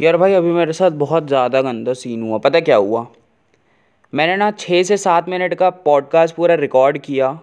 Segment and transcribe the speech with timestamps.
[0.00, 3.06] यार भाई, अभी मेरे साथ बहुत ज़्यादा गंदा सीन हुआ। पता क्या हुआ?
[4.14, 7.40] मैंने ना छः से सात मिनट का पॉडकास्ट पूरा रिकॉर्ड किया।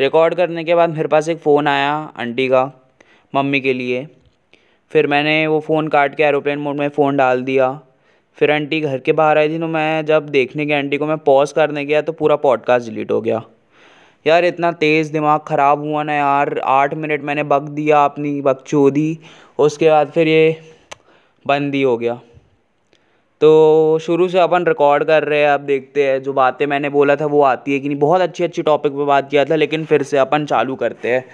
[0.00, 2.90] रिकॉर्ड करने के बाद मेरे पास एक फ़ोन आया आंटी का,
[3.34, 4.06] मम्मी के लिए।
[4.90, 7.80] फिर मैंने वो फ़ोन काट के एरोप्लेन मोड में फ़ोन डाल दिया।
[8.38, 11.18] फिर आंटी घर के बाहर आई थी तो मैं जब देखने गया आंटी को, मैं
[11.18, 13.42] पॉज करने गया तो पूरा पॉडकास्ट डिलीट हो गया।
[14.26, 19.18] यार, इतना तेज़ दिमाग ख़राब हुआ ना यार। आठ मिनट मैंने बक दिया अपनी बकचोदी,
[19.58, 20.56] उसके बाद फिर ये
[21.46, 22.20] बंद ही हो गया।
[23.40, 27.16] तो शुरू से अपन रिकॉर्ड कर रहे हैं, अब देखते हैं। जो बातें मैंने बोला
[27.16, 29.84] था वो आती है कि नहीं। बहुत अच्छी अच्छी टॉपिक पे बात किया था, लेकिन
[29.84, 31.24] फिर से अपन चालू करते हैं।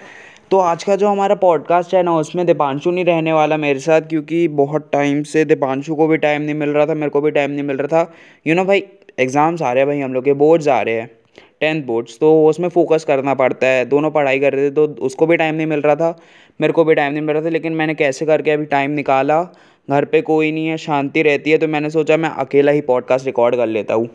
[0.51, 4.01] तो आज का जो हमारा पॉडकास्ट है ना, उसमें दीपांशु नहीं रहने वाला मेरे साथ,
[4.01, 7.31] क्योंकि बहुत टाइम से दीपांशु को भी टाइम नहीं मिल रहा था, मेरे को भी
[7.31, 8.13] टाइम नहीं मिल रहा था।
[8.47, 8.83] यू नो भाई
[9.19, 11.09] एग्ज़ाम्स आ रहे हैं भाई, हम लोग के बोर्ड्स आ रहे हैं।
[11.61, 15.27] टेंथ बोर्ड्स तो उसमें फ़ोकस करना पड़ता है। दोनों पढ़ाई कर रहे थे तो उसको
[15.27, 16.15] भी टाइम नहीं मिल रहा था।
[16.59, 19.41] मेरे को भी टाइम नहीं मिल रहा था, लेकिन मैंने कैसे करके अभी टाइम निकाला?
[19.87, 23.25] घर पे कोई नहीं है, शांति रहती है तो मैंने सोचा मैं अकेला ही पॉडकास्ट
[23.25, 24.09] रिकॉर्ड कर लेता हूँ।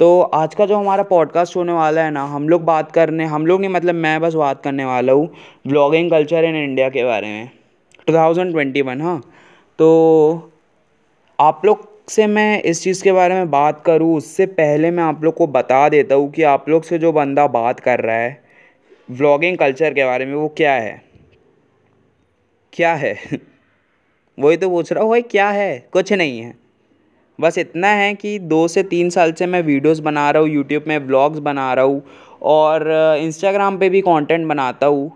[0.00, 3.46] तो आज का जो हमारा पॉडकास्ट होने वाला है ना, हम लोग बात करने, हम
[3.46, 5.28] लोग नहीं मतलब मैं बस बात करने वाला हूँ
[5.66, 7.50] ब्लॉगिंग कल्चर इन इंडिया के बारे में।
[8.06, 9.20] टू थाउज़ेंड ट्वेंटी वन हाँ।
[9.78, 10.50] तो
[11.38, 15.24] आप लोग से मैं इस चीज़ के बारे में बात करूँ, उससे पहले मैं आप
[15.24, 18.40] लोग को बता देता हूँ कि आप लोग से जो बंदा बात कर रहा है
[19.10, 21.02] व्लॉगिंग कल्चर के बारे में, वो क्या है?
[22.72, 23.14] क्या है?
[24.38, 25.78] वही तो पूछ रहा हूँ, भाई क्या है?
[25.92, 26.54] कुछ नहीं है।
[27.38, 30.84] बस इतना है कि दो से तीन साल से मैं वीडियोस बना रहा हूँ यूट्यूब
[30.88, 32.02] में ब्लॉग्स बना रहा हूँ
[32.42, 35.10] और इंस्टाग्राम पे भी कंटेंट बनाता हूँ।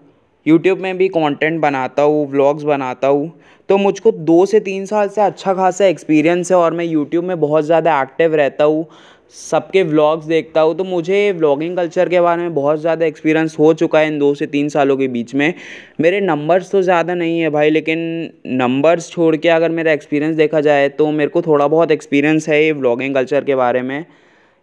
[0.47, 3.33] यूट्यूब में भी कंटेंट बनाता हूँ व्लॉग्स बनाता हूँ
[3.69, 7.39] तो मुझको दो से तीन साल से अच्छा खासा एक्सपीरियंस है और मैं यूट्यूब में
[7.41, 8.87] बहुत ज़्यादा एक्टिव रहता हूँ,
[9.35, 13.73] सबके व्लॉग्स देखता हूँ तो मुझे व्लॉगिंग कल्चर के बारे में बहुत ज़्यादा एक्सपीरियंस हो
[13.75, 15.53] चुका है इन दो से तीन सालों के बीच में।
[16.01, 17.99] मेरे नंबर्स तो ज़्यादा नहीं है भाई, लेकिन
[18.47, 22.63] नंबर्स छोड़ के अगर मेरा एक्सपीरियंस देखा जाए तो मेरे को थोड़ा बहुत एक्सपीरियंस है
[22.65, 24.05] ये व्लॉगिंग कल्चर के बारे में।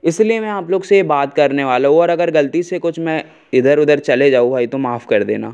[0.03, 2.99] इसलिए मैं आप लोग से ये बात करने वाला हूँ और अगर गलती से कुछ
[2.99, 5.53] मैं इधर उधर चले जाऊँ भाई तो माफ़ कर देना।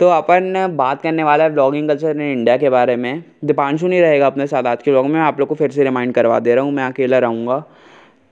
[0.00, 4.00] तो अपन बात करने वाला है ब्लॉगिंग कल्चर इन इंडिया के बारे में। दीपांशु नहीं
[4.00, 6.38] रहेगा अपने साथ आज के ब्लॉग में मैं आप लोग को फिर से रिमाइंड करवा
[6.40, 7.62] दे रहा हूँ, मैं अकेला रहूँगा।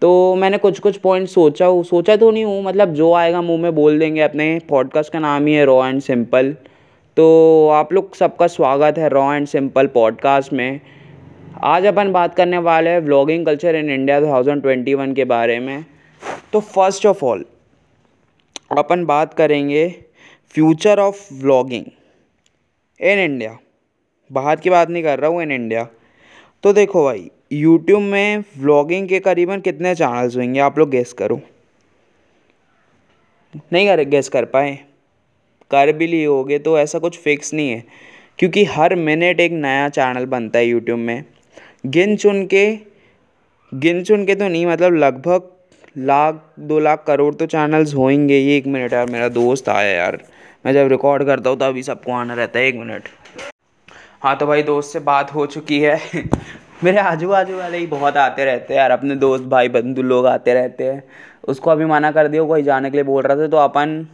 [0.02, 3.62] तो मैंने कुछ कुछ पॉइंट सोचा हूँ, सोचा तो नहीं हूँ मतलब जो आएगा मुँह
[3.62, 6.54] में बोल देंगे अपने। पॉडकास्ट का नाम ही है रॉ एंड सिंपल
[7.16, 10.80] तो आप लोग सबका स्वागत है रॉ एंड सिंपल पॉडकास्ट में।
[11.56, 15.84] आज अपन बात करने वाले हैं व्लॉगिंग कल्चर इन इंडिया 2021 के बारे में।
[16.52, 17.44] तो फ़र्स्ट ऑफ़ ऑल
[18.78, 19.88] अपन बात करेंगे
[20.54, 21.84] future of vlogging
[23.00, 23.56] in India
[24.30, 25.86] बाहर की बात नहीं कर रहा हूँ इन इंडिया
[26.64, 31.40] तो देखो भाई यूट्यूब में व्लॉगिंग के करीबन कितने चैनल्स होंगे, आप लोग गेस करो।
[33.72, 34.78] नहीं कर गेस कर पाए।
[35.70, 37.84] कर भी लिए होगे तो ऐसा कुछ फिक्स नहीं है।
[38.38, 41.24] क्योंकि हर मिनट एक नया चैनल बनता है यूट्यूब में।
[41.86, 42.78] गिन चुन के,
[43.74, 45.42] गिन चुन के तो नहीं मतलब लगभग
[45.98, 50.24] लाख, दो लाख करोड़ तो चैनल्स होंगे ये एक मिनट यार, मेरा दोस्त आया यार।
[50.66, 53.02] मैं जब रिकॉर्ड करता हूँ, तभी सबको आना रहता है। एक मिनट।
[54.22, 56.00] हाँ तो भाई दोस्त से बात हो चुकी है।
[56.84, 60.26] मेरे आजू बाजू वाले ही बहुत आते रहते हैं यार। अपने दोस्त, भाई बंधु लोग
[60.26, 61.04] आते रहते हैं।
[61.48, 64.06] उसको अभी मना कर दिया कोई जाने के लिए बोल रहा था। तो अपन,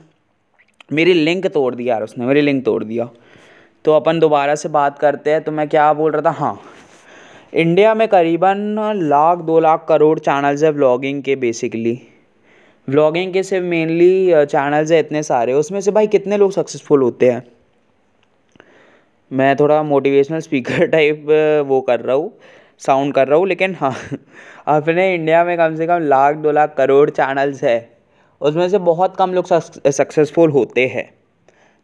[0.93, 3.09] मेरी लिंक तोड़ दिया यार उसने। मेरी लिंक तोड़ दिया।
[3.84, 6.31] तो अपन दोबारा से बात करते हैं। तो मैं क्या बोल रहा था?
[6.31, 6.62] हाँ।
[7.53, 8.59] इंडिया में करीबन
[9.03, 12.01] लाख, दो लाख करोड़ चैनल्स है व्लॉगिंग के बेसिकली
[12.89, 17.31] व्लॉगिंग के सिर्फ़ मेनली चैनल्स है इतने सारे। उसमें से भाई कितने लोग सक्सेसफुल होते
[17.31, 17.43] हैं?
[19.31, 21.27] मैं थोड़ा मोटिवेशनल स्पीकर टाइप
[21.67, 22.33] वो कर रहा हूँ
[22.79, 23.95] साउंड कर रहा हूँ, लेकिन हाँ
[24.67, 27.79] अपने इंडिया में कम से कम लाख, दो लाख करोड़ चैनल्स है।
[28.41, 31.09] उसमें से बहुत कम लोग सक्सेसफुल होते हैं।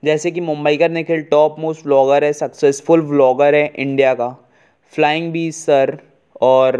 [0.02, 4.36] जैसे कि मुंबई का निखिल टॉप मोस्ट व्लॉगर है सक्सेसफुल व्लॉगर है इंडिया का।
[4.92, 5.96] फ्लाइंग बी सर
[6.42, 6.76] और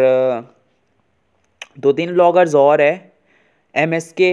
[1.79, 3.13] दो तीन ब्लॉगर्स और है
[3.75, 4.33] एम एस के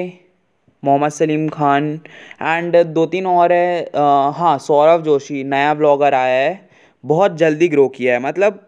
[0.83, 1.99] मोहम्मद सलीम खान
[2.41, 3.89] एंड दो तीन और है
[4.35, 6.69] हाँ सौरभ जोशी, नया ब्लॉगर आया है,
[7.03, 8.59] बहुत जल्दी ग्रो किया है। मतलब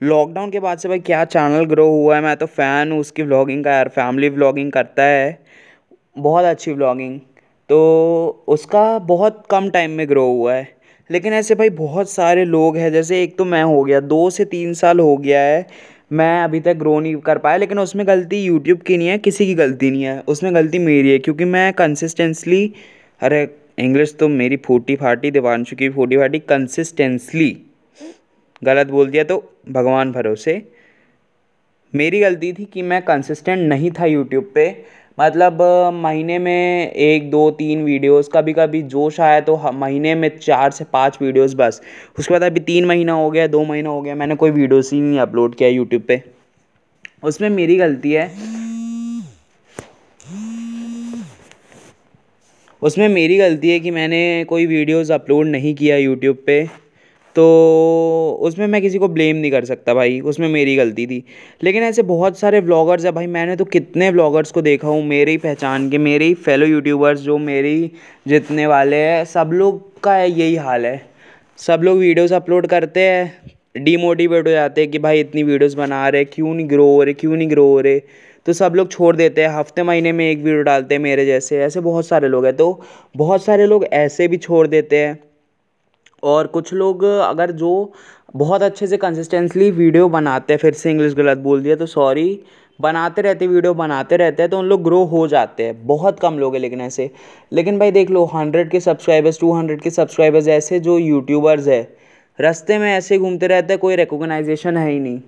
[0.00, 3.22] लॉकडाउन के बाद से भाई क्या चैनल ग्रो हुआ है, मैं तो फ़ैन हूँ उसकी
[3.22, 5.38] व्लॉगिंग का, यार फैमिली व्लॉगिंग करता है,
[6.18, 7.18] बहुत अच्छी व्लॉगिंग
[7.70, 10.73] तो उसका बहुत कम टाइम में ग्रो हुआ है।
[11.10, 14.44] लेकिन ऐसे भाई बहुत सारे लोग हैं, जैसे एक तो मैं हो गया, दो से
[14.44, 15.66] तीन साल हो गया है,
[16.12, 19.46] मैं अभी तक ग्रो नहीं कर पाया, लेकिन उसमें गलती यूट्यूब की नहीं है, किसी
[19.46, 22.72] की गलती नहीं है, उसमें गलती मेरी है, क्योंकि मैं कंसिस्टेंसली
[23.20, 23.48] अरे
[23.78, 27.56] इंग्लिश तो मेरी फूटी फाटी, दिवानशु की फूटी फाटी कंसिस्टेंसली
[28.62, 30.62] गलत बोल दिया तो भगवान भरोसे,
[31.94, 34.66] मेरी गलती थी कि मैं कंसिस्टेंट नहीं था यूट्यूब पे
[35.18, 35.62] मतलब
[35.94, 40.84] महीने में एक, दो, तीन वीडियोस कभी कभी जोश आया तो महीने में चार से
[40.84, 41.80] पाँच वीडियोस बस।
[42.18, 45.00] उसके बाद अभी तीन महीना हो गया, दो महीना हो गया, मैंने कोई वीडियोस ही
[45.00, 46.22] नहीं अपलोड किया यूट्यूब पे।
[47.22, 48.30] उसमें मेरी गलती है।
[52.82, 56.83] उसमें मेरी गलती है कि मैंने कोई वीडियोस अपलोड नहीं किया यूट्यूब पे।
[57.36, 61.22] तो उसमें मैं किसी को ब्लेम नहीं कर सकता भाई, उसमें मेरी गलती थी।
[61.62, 65.30] लेकिन ऐसे बहुत सारे व्लॉगर्स हैं भाई, मैंने तो कितने व्लॉगर्स को देखा हूँ, मेरे
[65.30, 67.90] ही पहचान के, मेरे ही फेलो यूट्यूबर्स जो मेरी
[68.28, 71.00] जितने वाले हैं, सब लोग का यही हाल है।
[71.58, 76.08] सब लोग वीडियोस अपलोड करते हैं डीमोटिवेट हो जाते हैं कि भाई इतनी वीडियोस बना
[76.08, 78.00] रहे क्यों नहीं ग्रो हो रहे, क्यों नहीं ग्रो हो रहे?
[78.46, 81.58] तो सब लोग छोड़ देते हैं, हफ़्ते महीने में एक वीडियो डालते हैं मेरे जैसे,
[81.58, 82.80] ऐसे बहुत सारे लोग हैं। तो
[83.16, 85.18] बहुत सारे लोग ऐसे भी छोड़ देते हैं
[86.24, 87.92] और कुछ लोग, अगर जो
[88.36, 92.40] बहुत अच्छे से कंसिस्टेंसली वीडियो बनाते हैं फिर से इंग्लिश गलत बोल दिया तो सॉरी
[92.80, 96.38] बनाते रहते वीडियो बनाते रहते हैं तो उन लोग ग्रो हो जाते हैं। बहुत कम
[96.38, 97.10] लोग हैं लेकिन ऐसे।
[97.52, 101.82] लेकिन भाई देख लो हंड्रेड के सब्सक्राइबर्स टू हंड्रेड के सब्सक्राइबर्स ऐसे जो यूट्यूबर्स है,
[102.38, 105.20] रास्ते में ऐसे घूमते रहते हैं, कोई रिकोगनाइजेशन है ही नहीं।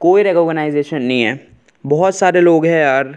[0.00, 1.38] कोई रिकोगनाइजेशन नहीं है।
[1.84, 3.16] बहुत सारे लोग हैं यार।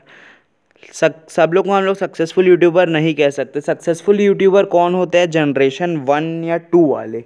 [0.94, 5.18] सब सब लोग को हम लोग सक्सेसफुल यूट्यूबर नहीं कह सकते। सक्सेसफुल यूट्यूबर कौन होते
[5.18, 5.30] हैं?
[5.30, 7.24] जनरेशन वन या टू वाले।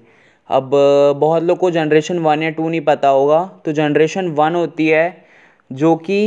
[0.49, 0.71] अब,
[1.17, 5.25] बहुत लोग को जनरेशन वन या टू नहीं पता होगा। तो जनरेशन वन होती है
[5.71, 6.19] जो कि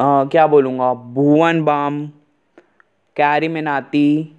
[0.00, 0.92] क्या बोलूँगा?
[0.94, 2.06] भुवन बाम,
[3.16, 4.34] कैरी मिनाती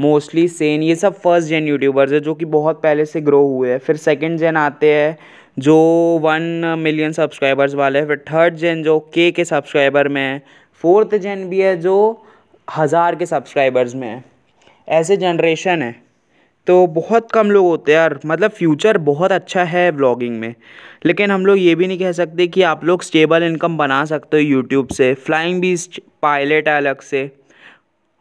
[0.00, 3.70] मोस्टली सेन ये सब फ़र्स्ट जेन यूट्यूबर्स है, जो कि बहुत पहले से ग्रो हुए
[3.70, 5.16] हैं। फिर सेकेंड जेन आते हैं,
[5.58, 5.76] जो
[6.22, 10.42] वन मिलियन सब्सक्राइबर्स वाले हैं। फिर थर्ड जेन जो के के सब्सक्राइबर में है।
[10.84, 12.24] फोर्थ जेन भी है, जो
[12.68, 14.22] हज़ार के सब्सक्राइबर्स में है।
[14.88, 15.94] ऐसे जनरेशन है।
[16.66, 20.54] तो बहुत कम लोग होते हैं यार। मतलब फ्यूचर बहुत अच्छा है ब्लॉगिंग में।
[21.06, 24.36] लेकिन हम लोग ये भी नहीं कह सकते कि आप लोग स्टेबल इनकम बना सकते
[24.36, 27.30] हो यूट्यूब से। फ्लाइंग बीस्ट पायलट है अलग से।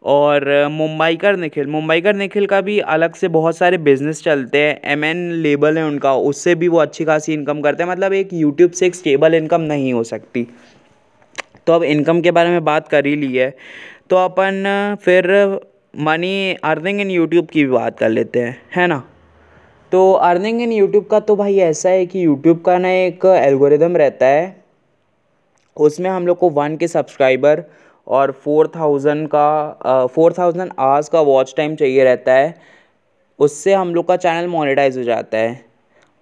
[0.04, 5.04] और मुंबईकर निखिल। मुंबईकर निखिल का भी अलग से बहुत सारे बिज़नेस चलते हैं। एम
[5.06, 8.72] एन लेबल है उनका, उससे भी वो अच्छी खासी इनकम करते हैं। मतलब एक यूट्यूब
[8.72, 10.48] से एक स्टेबल इनकम नहीं हो सकती।
[11.68, 13.54] तो अब इनकम के बारे में बात कर ही ली है।
[14.10, 15.28] तो अपन फिर
[15.98, 19.04] मनी अर्निंग इन यूट्यूब की भी बात कर लेते हैं, है ना?
[19.92, 23.98] तो अर्निंग इन यूट्यूब का तो भाई ऐसा है कि यूट्यूब का ना एक एल्गोरिदम
[23.98, 24.56] रहता है।
[25.78, 27.64] उसमें हम लोग को वन के सब्सक्राइबर
[28.10, 32.54] और फोर थाउज़ेंड का फोर थाउज़ेंड आवर्स का वॉच टाइम चाहिए रहता है,
[33.40, 35.68] उससे हम लोग का चैनल मोनेटाइज हो जाता है।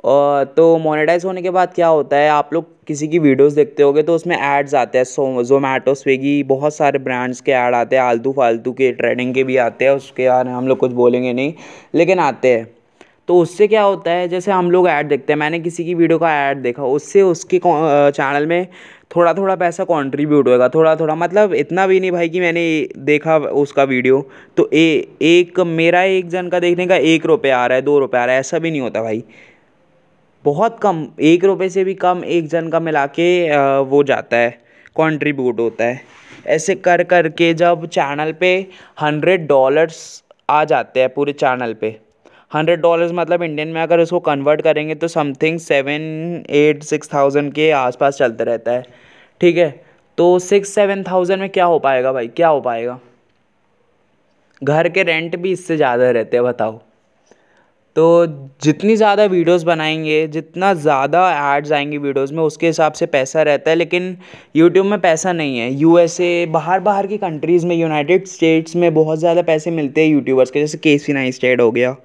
[0.04, 3.84] और तो मोनेटाइज होने के बाद क्या होता है, आप लोग किसी की वीडियोस देखते
[3.84, 7.96] होगे तो उसमें एड्स आते हैं सो जोमेटो स्विगी बहुत सारे ब्रांड्स के ऐड आते
[7.96, 11.34] हैं, आलतू फालतू के ट्रेडिंग के भी आते हैं, उसके यार हम लोग कुछ बोलेंगे
[11.34, 11.54] नहीं,
[11.96, 12.77] लेकिन आते हैं।
[13.28, 16.18] तो उससे क्या होता है, जैसे हम लोग ऐड देखते हैं, मैंने किसी की वीडियो
[16.20, 18.68] का ऐड देखा, उससे उसके चैनल में
[19.16, 22.64] थोड़ा थोड़ा पैसा कंट्रीब्यूट होएगा थोड़ा थोड़ा मतलब इतना भी नहीं भाई कि मैंने
[22.98, 24.22] देखा उसका वीडियो
[24.58, 28.00] तो ए, एक, मेरा एक जन का देखने का एक रुपये आ रहा है, दो
[28.00, 29.24] रुपये आ रहा है, ऐसा भी नहीं होता भाई।
[30.46, 33.30] बहुत कम, एक रुपये से भी कम एक जन का मिला के
[33.82, 34.50] वो जाता है
[34.96, 36.02] कंट्रीब्यूट होता है।
[36.48, 38.56] ऐसे कर कर के जब चैनल पे
[39.02, 41.98] हंड्रेड डॉलर्स आ जाते हैं पूरे चैनल पे
[42.52, 46.02] हंड्रेड डॉलर्स मतलब इंडियन में अगर उसको कन्वर्ट करेंगे तो something seven
[46.50, 48.84] eight six thousand के आसपास चलते रहता है।
[49.42, 49.70] ठीक है?
[50.18, 52.28] तो सिक्स सेवन थाउज़ेंड में क्या हो पाएगा भाई?
[52.28, 53.00] क्या हो पाएगा?
[54.62, 56.80] घर के रेंट भी इससे ज़्यादा रहते हैं, बताओ।
[57.96, 58.26] तो
[58.64, 63.70] जितनी ज़्यादा वीडियोस बनाएँगे, जितना ज़्यादा एड्स आएँगे वीडियोस में, उसके हिसाब से पैसा रहता
[63.70, 64.18] है, लेकिन
[64.56, 69.20] यूट्यूब में पैसा नहीं है। यूएसए बाहर बाहर की कंट्रीज़ में यूनाइटेड स्टेट्स में बहुत
[69.20, 71.96] ज़्यादा पैसे मिलते हैं यूट्यूबर्स के, जैसे के सी नाई स्टेट हो गया।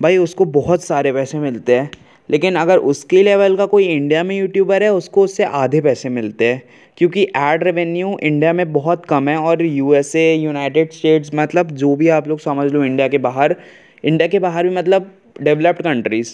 [0.00, 1.90] भाई उसको बहुत सारे पैसे मिलते हैं।
[2.28, 6.44] लेकिन अगर उसके लेवल का कोई इंडिया में यूट्यूबर है, उसको उससे आधे पैसे मिलते
[6.44, 6.62] हैं।
[6.98, 12.08] क्योंकि एड रेवेन्यू इंडिया में बहुत कम है और यूएसए यूनाइटेड स्टेट्स मतलब जो भी
[12.10, 13.56] आप लोग समझ लो इंडिया के बाहर
[14.04, 16.32] इंडिया के बाहर भी मतलब डेवलप्ड कंट्रीज़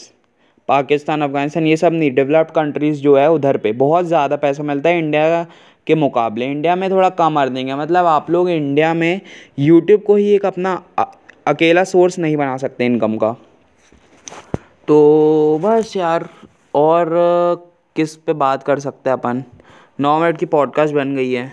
[0.68, 4.90] पाकिस्तान अफ़गानिस्तान ये सब नहीं डेवलप्ड कंट्रीज़ जो है उधर पे, बहुत ज़्यादा पैसा मिलता
[4.90, 5.46] है इंडिया
[5.86, 9.20] के मुकाबले। इंडिया में थोड़ा कम अर्निंग है मतलब आप लोग इंडिया में
[9.58, 10.74] यूट्यूब को ही एक अपना
[11.46, 13.36] अकेला सोर्स नहीं बना सकते इनकम का।
[14.88, 16.28] तो बस यार,
[16.74, 17.10] और
[17.96, 19.44] किस पे बात कर सकते हैं अपन?
[20.00, 21.52] नौ मिनट की पॉडकास्ट बन गई है।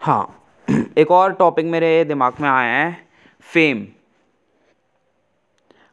[0.00, 0.44] हाँ
[0.98, 2.96] एक और टॉपिक मेरे दिमाग में आया है
[3.40, 3.86] फेम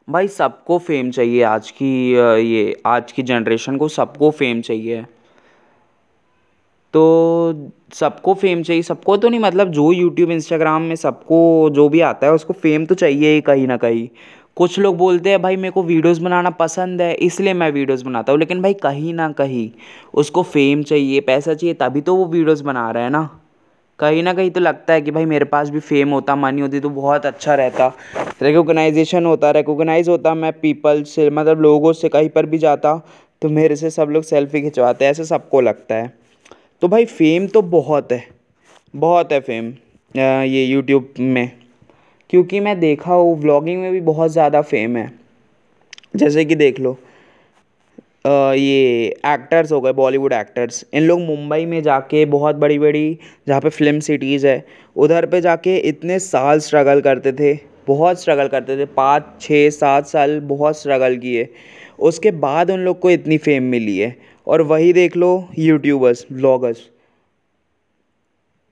[0.09, 5.05] भाई, सबको फेम चाहिए आज की ये, आज की जनरेशन को सबको फेम चाहिए।
[6.93, 12.01] तो सबको फेम चाहिए, सबको तो नहीं मतलब जो यूट्यूब इंस्टाग्राम में सबको, जो भी
[12.01, 14.09] आता है, उसको फेम तो चाहिए ही कहीं ना कहीं।
[14.57, 18.31] कुछ लोग बोलते हैं, भाई मेरे को वीडियोज़ बनाना पसंद है, इसलिए मैं वीडियोज़ बनाता
[18.31, 19.69] हूँ। लेकिन भाई कहीं ना कहीं
[20.13, 23.29] उसको फेम चाहिए, पैसा चाहिए, तभी तो वो वीडियोज़ बना रहा है ना।
[23.99, 26.79] कहीं ना कहीं तो लगता है कि भाई मेरे पास भी फेम होता मनी होती
[26.79, 27.91] तो बहुत अच्छा रहता।
[28.41, 32.97] रिकोगनाइजेशन होता रिकोगनाइज होता, मैं पीपल से मतलब लोगों से कहीं पर भी जाता
[33.41, 36.13] तो मेरे से सब लोग सेल्फी खिंचवाते ऐसे सबको लगता है।
[36.81, 38.23] तो भाई फेम तो बहुत है
[38.93, 39.73] बहुत है फेम
[40.15, 41.51] ये यूट्यूब में।
[42.29, 45.11] क्योंकि मैं देखा हूँ व्लॉगिंग में भी बहुत ज़्यादा फेम है।
[46.15, 46.97] जैसे कि देख लो
[48.27, 53.17] आ, ये एक्टर्स हो गए बॉलीवुड एक्टर्स इन लोग मुंबई में जाके बहुत बड़ी बड़ी
[53.47, 54.63] जहाँ पे फ़िल्म सिटीज़ है
[54.95, 57.53] उधर पे जाके इतने साल स्ट्रगल करते थे
[57.87, 61.47] बहुत स्ट्रगल करते थे पाँच छः सात साल बहुत स्ट्रगल किए।
[62.01, 64.15] उसके बाद उन लोग को इतनी फेम मिली है।
[64.47, 65.29] और वही देख लो
[65.59, 66.77] यूट्यूबर्स व्लॉगर्स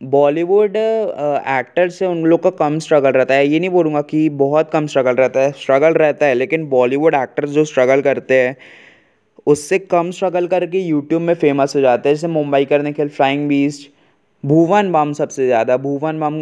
[0.03, 4.71] बॉलीवुड एक्टर से उन लोग का कम स्ट्रगल रहता है। ये नहीं बोलूँगा कि बहुत
[4.71, 8.55] कम स्ट्रगल रहता है। स्ट्रगल रहता है, लेकिन बॉलीवुड एक्टर्स जो स्ट्रगल करते हैं,
[9.47, 13.47] उससे कम स्ट्रगल करके यूट्यूब में फ़ेमस हो जाते हैं। जैसे मुंबई कर निखिल फ्लाइंग
[13.49, 13.89] बीस्ट
[14.43, 16.39] भुवन बाम सबसे ज़्यादा। भुवन बाम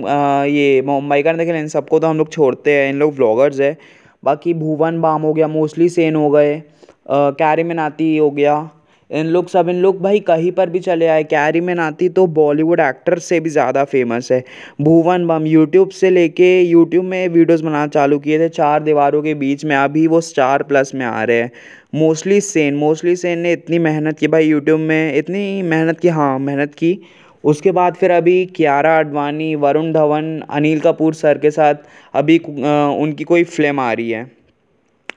[0.47, 3.77] ये मुंबई कर निखिल इन सबको तो हम लोग छोड़ते हैं। इन लोग व्लॉगर्स है।
[4.23, 6.61] बाकी भुवन बाम हो गया, मोस्टली सेन हो गए
[7.09, 8.69] कैरी मिनाती हो गया।
[9.11, 12.25] इन लोग सब, इन लोग भाई कहीं पर भी चले आए। कैरी में नाती तो
[12.29, 14.43] बॉलीवुड एक्टर से भी ज़्यादा फ़ेमस है।
[14.81, 19.33] भुवन बम यूट्यूब से लेके यूट्यूब में वीडियोस बनाना चालू किए थे। चार दीवारों के
[19.35, 21.51] बीच में अभी वो स्टार प्लस में आ रहे हैं।
[21.95, 26.37] मोस्टली सेन मोस्टली सेन ने इतनी मेहनत की भाई यूट्यूब में, इतनी मेहनत की हाँ
[26.39, 26.99] मेहनत की।
[27.43, 31.75] उसके बाद फिर अभी कियारा आडवाणी वरुण धवन अनिल कपूर सर के साथ
[32.13, 34.29] अभी उनकी कोई फ़िल्म आ रही है।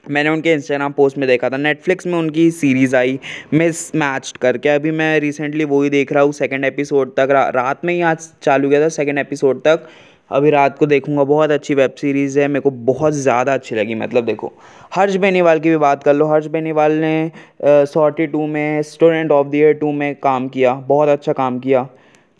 [0.09, 3.19] मैंने उनके इंस्टाग्राम पोस्ट में देखा था। नेटफ्लिक्स में उनकी सीरीज़ आई
[3.53, 7.85] मिस मैच करके। अभी मैं रिसेंटली वही देख रहा हूँ सेकेंड एपिसोड तक। रा, रात
[7.85, 9.87] में ही आज चालू किया था सेकेंड एपिसोड तक।
[10.31, 13.95] अभी रात को देखूँगा। बहुत अच्छी वेब सीरीज़ है। मेरे को बहुत ज़्यादा अच्छी लगी।
[13.95, 14.51] मतलब देखो
[14.95, 17.31] हर्ष बेनीवाल की भी बात कर लो। हर्ष बेनीवाल ने
[17.65, 21.87] सॉर्टी टू में student of the year two में काम किया। बहुत अच्छा काम किया।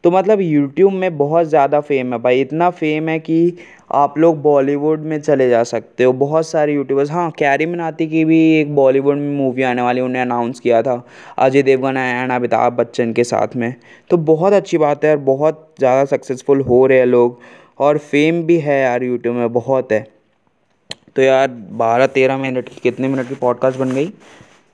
[0.05, 3.57] तो मतलब यूट्यूब में बहुत ज़्यादा फेम है भाई। इतना फेम है कि
[3.93, 8.23] आप लोग बॉलीवुड में चले जा सकते हो। बहुत सारे यूट्यूबर्स हाँ कैरी मनाती की
[8.25, 11.01] भी एक बॉलीवुड में मूवी आने वाली उन्हें अनाउंस किया था,
[11.37, 13.73] अजय देवगन एंड अमिताभ बच्चन के साथ में।
[14.09, 17.39] तो बहुत अच्छी बात है और बहुत ज़्यादा सक्सेसफुल हो रहे हैं लोग,
[17.79, 20.05] और फेम भी है यार यूट्यूब में, बहुत है।
[21.15, 24.11] तो यार, बारह तेरह मिनट की, कितने मिनट की पॉडकास्ट बन गई?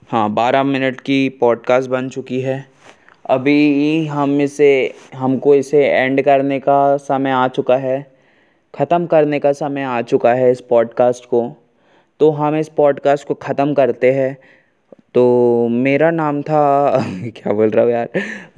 [0.10, 2.66] हाँ बारह मिनट की पॉडकास्ट बन चुकी है।
[3.32, 8.12] अभी हम इसे, हमको इसे एंड करने का समय आ चुका है।
[8.76, 11.56] ख़त्म करने का समय आ चुका है इस पॉडकास्ट को।
[12.20, 14.38] तो हम इस पॉडकास्ट को ख़त्म करते हैं।
[15.14, 16.92] तो मेरा नाम था,
[17.24, 18.10] क्या बोल रहा हूँ यार?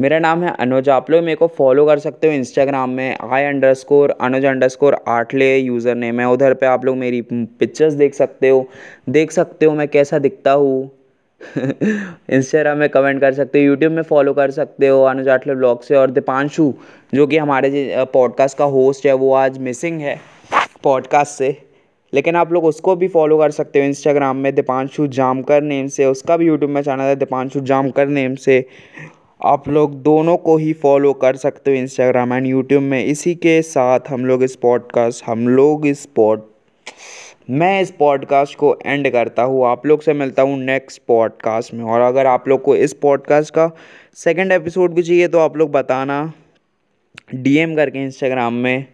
[0.02, 3.44] मेरा नाम है अनुज। आप लोग मेरे को फॉलो कर सकते हो इंस्टाग्राम में I
[3.74, 5.58] underscore Anuj underscore Athale
[5.96, 8.68] username है। उधर पे आप लोग मेरी पिक्चर्स देख सकते हो।
[9.10, 11.03] देख सकते हो मैं कैसा दिखता हूँ।
[11.58, 15.84] इंस्टाग्राम में कमेंट कर सकते हो यूट्यूब में फॉलो कर सकते हो अनुज आठले ब्लॉग
[15.84, 16.74] से और दीपांशु
[17.14, 20.20] जो कि हमारे पॉडकास्ट का होस्ट है, वो आज मिसिंग है
[20.84, 21.56] पॉडकास्ट से।
[22.14, 26.06] लेकिन आप लोग उसको भी फॉलो कर सकते हो इंस्टाग्राम में दीपांशु जामकर नेम से।
[26.06, 28.66] उसका भी यूट्यूब में चैनल है दीपांशु जामकर नेम से।
[29.46, 33.62] आप लोग दोनों को ही फॉलो कर सकते हो इंस्टाग्राम एंड यूट्यूब में। इसी के
[33.62, 36.42] साथ हम लोग इस पॉडकास्ट हम लोग इस पॉड
[37.50, 41.84] मैं इस पॉडकास्ट को एंड करता हूँ। आप लोग से मिलता हूँ नेक्स्ट पॉडकास्ट में।
[41.84, 43.70] और अगर आप लोग को इस पॉडकास्ट का
[44.16, 46.34] सेकंड एपिसोड भी चाहिए तो आप लोग बताना।
[47.36, 48.86] डीएम करके इंस्टाग्राम में,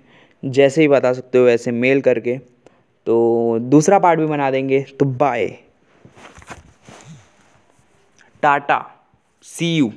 [0.43, 2.37] जैसे ही बता सकते हो वैसे मेल करके।
[3.07, 5.47] तो दूसरा पार्ट भी बना देंगे। तो बाय
[8.43, 8.85] टाटा
[9.43, 9.91] सी यू